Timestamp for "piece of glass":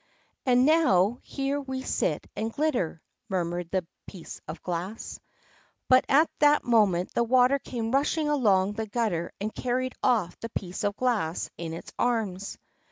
4.07-5.19, 10.49-11.51